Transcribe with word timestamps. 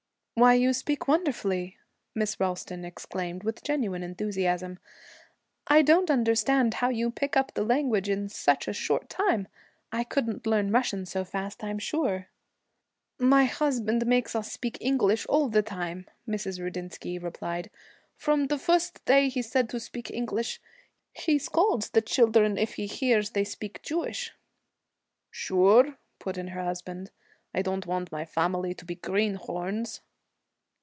'Why, 0.33 0.55
you 0.55 0.73
speak 0.73 1.07
wonderfully!' 1.07 1.77
Miss 2.15 2.39
Ralston 2.39 2.83
exclaimed, 2.83 3.43
with 3.43 3.63
genuine 3.63 4.01
enthusiasm. 4.01 4.79
'I 5.67 5.83
don't 5.83 6.09
understand 6.09 6.73
how 6.75 6.89
you 6.89 7.11
pick 7.11 7.37
up 7.37 7.53
the 7.53 7.61
language 7.63 8.09
in 8.09 8.27
such 8.27 8.67
a 8.67 8.73
short 8.73 9.07
time. 9.07 9.47
I 9.91 10.03
couldn't 10.03 10.47
learn 10.47 10.71
Russian 10.71 11.05
so 11.05 11.23
fast, 11.23 11.63
I'm 11.63 11.77
sure.' 11.77 12.27
'My 13.19 13.43
husband 13.45 14.07
makes 14.07 14.35
us 14.35 14.51
speak 14.51 14.79
English 14.81 15.27
all 15.27 15.47
the 15.47 15.61
time,' 15.61 16.07
Mrs. 16.27 16.59
Rudinsky 16.59 17.19
replied. 17.21 17.69
'From 18.15 18.47
the 18.47 18.57
fust 18.57 19.05
day 19.05 19.29
he 19.29 19.43
said 19.43 19.69
to 19.69 19.79
speak 19.79 20.09
English. 20.09 20.59
He 21.13 21.37
scolds 21.37 21.91
the 21.91 22.01
children 22.01 22.57
if 22.57 22.75
he 22.77 22.87
hears 22.87 23.29
they 23.31 23.43
speak 23.43 23.83
Jewish.' 23.83 24.33
'Sure,' 25.29 25.99
put 26.17 26.35
in 26.35 26.47
her 26.47 26.63
husband, 26.63 27.11
'I 27.53 27.61
don't 27.61 27.85
want 27.85 28.11
my 28.11 28.25
family 28.25 28.73
to 28.73 28.85
be 28.85 28.95
greenhorns.' 28.95 30.01